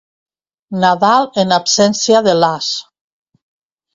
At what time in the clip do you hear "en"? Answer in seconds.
1.43-1.53